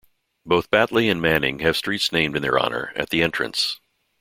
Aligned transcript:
Both 0.47 0.71
Battley 0.71 1.11
and 1.11 1.21
Manning 1.21 1.59
have 1.59 1.77
streets 1.77 2.11
named 2.11 2.35
in 2.35 2.41
their 2.41 2.59
honour 2.59 2.91
at 2.95 3.11
The 3.11 3.21
Entrance. 3.21 3.79